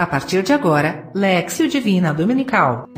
[0.00, 2.88] A partir de agora, Lexio Divina Dominical.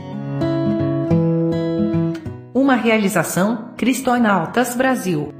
[2.54, 5.30] Uma realização Cristonautas Brasil.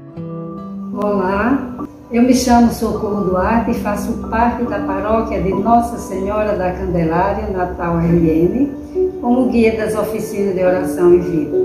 [0.93, 1.77] Olá,
[2.11, 7.47] eu me chamo Socorro Duarte e faço parte da paróquia de Nossa Senhora da Candelária,
[7.47, 8.69] Natal RN,
[9.21, 11.57] como guia das oficinas de oração e vida.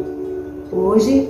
[0.70, 1.28] Hoje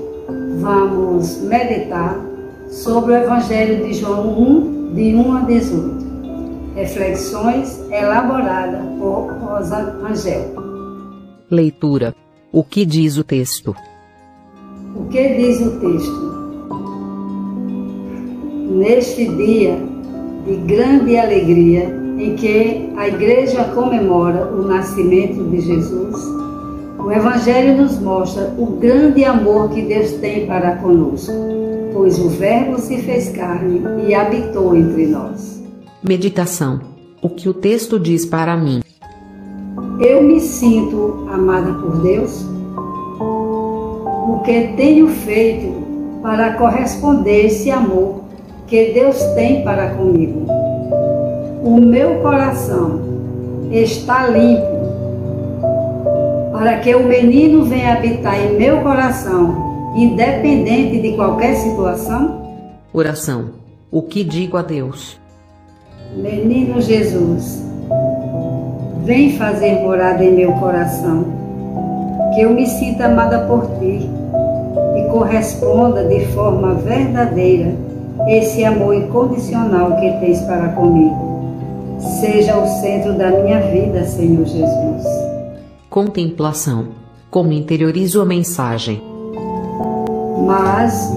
[0.60, 2.20] vamos meditar
[2.68, 5.97] sobre o Evangelho de João 1, de 1 a 18.
[6.78, 10.54] Reflexões elaboradas por Rosa Angel.
[11.50, 12.14] Leitura.
[12.52, 13.74] O que diz o texto?
[14.94, 16.70] O que diz o texto?
[18.70, 19.76] Neste dia
[20.46, 21.86] de grande alegria
[22.16, 26.14] em que a Igreja comemora o nascimento de Jesus,
[26.96, 31.32] o Evangelho nos mostra o grande amor que Deus tem para conosco,
[31.92, 35.57] pois o Verbo se fez carne e habitou entre nós.
[36.02, 36.80] Meditação.
[37.20, 38.82] O que o texto diz para mim?
[39.98, 42.44] Eu me sinto amada por Deus?
[43.20, 48.20] O que tenho feito para corresponder esse amor
[48.68, 50.46] que Deus tem para comigo?
[51.64, 53.00] O meu coração
[53.72, 54.78] está limpo
[56.52, 62.40] para que o menino venha habitar em meu coração, independente de qualquer situação?
[62.92, 63.50] Oração.
[63.90, 65.18] O que digo a Deus?
[66.16, 67.62] Menino Jesus,
[69.04, 71.26] vem fazer morada em meu coração,
[72.34, 74.08] que eu me sinta amada por ti
[74.96, 77.74] e corresponda de forma verdadeira
[78.26, 81.28] esse amor incondicional que tens para comigo.
[82.20, 85.04] Seja o centro da minha vida, Senhor Jesus.
[85.90, 86.88] Contemplação.
[87.30, 89.02] Como interiorizo a mensagem?
[90.46, 91.12] Mas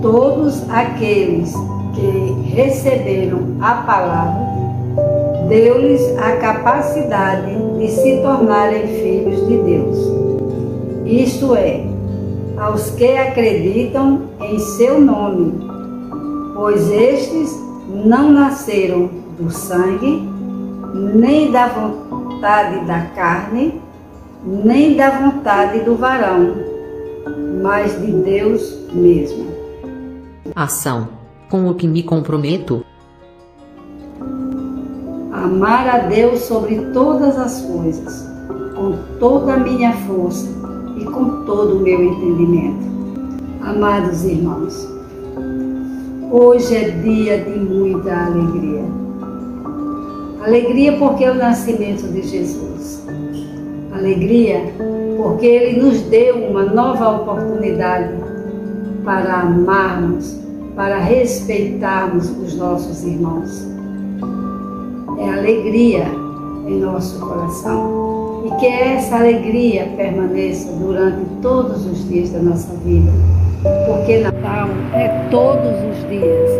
[0.00, 1.52] todos aqueles
[1.94, 4.46] que receberam a palavra,
[5.48, 9.98] deu-lhes a capacidade de se tornarem filhos de Deus.
[11.06, 11.84] Isto é,
[12.56, 15.54] aos que acreditam em seu nome,
[16.54, 17.58] pois estes
[17.88, 20.28] não nasceram do sangue,
[20.94, 23.80] nem da vontade da carne,
[24.44, 26.54] nem da vontade do varão,
[27.62, 29.46] mas de Deus mesmo.
[30.54, 31.19] Ação
[31.50, 32.84] com o que me comprometo?
[35.32, 38.24] Amar a Deus sobre todas as coisas,
[38.76, 40.48] com toda a minha força
[40.96, 42.88] e com todo o meu entendimento.
[43.62, 44.88] Amados irmãos,
[46.30, 48.84] hoje é dia de muita alegria.
[50.44, 53.04] Alegria porque é o nascimento de Jesus.
[53.92, 54.72] Alegria
[55.16, 58.14] porque Ele nos deu uma nova oportunidade
[59.04, 60.39] para amarmos
[60.80, 63.50] para respeitarmos os nossos irmãos.
[65.18, 66.06] É alegria
[66.66, 73.12] em nosso coração e que essa alegria permaneça durante todos os dias da nossa vida,
[73.86, 76.50] porque Natal é todos os dias.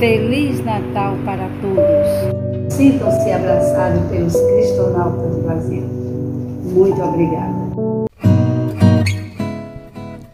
[0.00, 2.74] Feliz Natal para todos.
[2.74, 5.84] Sintam-se abraçados pelos cristonautas do Brasil.
[6.64, 7.54] Muito obrigada.